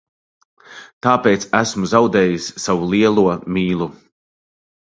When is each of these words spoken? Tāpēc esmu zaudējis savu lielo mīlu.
Tāpēc 1.07 1.45
esmu 1.59 1.91
zaudējis 1.93 2.49
savu 2.65 2.91
lielo 2.95 3.29
mīlu. 3.59 3.93